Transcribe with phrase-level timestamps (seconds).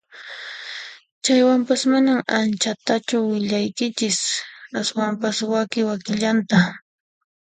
[1.23, 4.19] Chaywanpas mana anchatachu willaykichis
[4.79, 6.57] ashwampis waki wakillanta